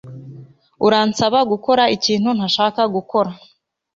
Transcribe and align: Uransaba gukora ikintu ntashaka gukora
Uransaba 0.85 1.39
gukora 1.51 1.83
ikintu 1.95 2.29
ntashaka 2.37 2.81
gukora 2.95 3.31